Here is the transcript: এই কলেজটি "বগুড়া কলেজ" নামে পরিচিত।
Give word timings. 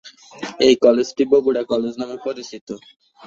এই 0.59 0.75
কলেজটি 0.83 1.23
"বগুড়া 1.31 1.63
কলেজ" 1.71 1.93
নামে 2.01 2.17
পরিচিত। 2.25 2.67